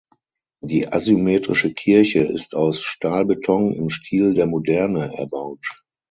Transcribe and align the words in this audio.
Die 0.63 0.87
asymmetrische 0.87 1.71
Kirche 1.75 2.21
ist 2.23 2.55
aus 2.55 2.81
Stahlbeton 2.81 3.71
im 3.73 3.91
Stil 3.91 4.33
der 4.33 4.47
Moderne 4.47 5.15
erbaut. 5.15 5.83